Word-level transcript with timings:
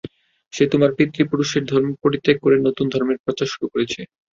সে 0.53 0.63
তোমার 0.71 0.91
পিতৃপুরুষের 0.97 1.63
ধর্ম 1.65 1.89
পরিত্যাগ 2.03 2.37
করে 2.43 2.57
নতুন 2.59 2.85
ধর্মের 2.89 3.21
প্রচার 3.25 3.47
শুরু 3.53 3.67
করেছে। 3.73 3.99